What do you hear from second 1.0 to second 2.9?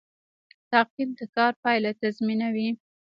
د کار پایله تضمینوي